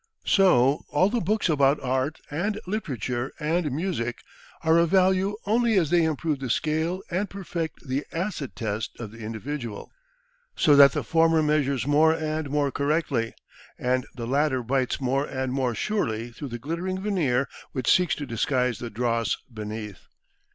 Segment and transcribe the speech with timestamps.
[0.25, 4.23] So all the books about art and literature and music
[4.63, 9.11] are of value only as they improve the scale and perfect the acid test of
[9.11, 9.91] the individual,
[10.55, 13.35] so that the former measures more and more correctly,
[13.77, 18.25] and the latter bites more and more surely through the glittering veneer which seeks to
[18.25, 20.07] disguise the dross beneath.